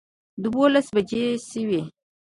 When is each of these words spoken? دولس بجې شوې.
دولس 0.51 0.87
بجې 0.95 1.23
شوې. 1.49 1.81